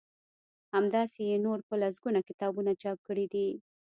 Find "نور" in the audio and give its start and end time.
1.45-1.59